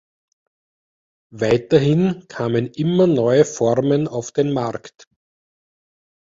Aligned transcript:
Weiterhin 1.31 2.25
kamen 2.27 2.71
immer 2.73 3.05
neue 3.05 3.45
Formen 3.45 4.07
auf 4.07 4.31
den 4.31 4.51
Markt. 4.51 5.05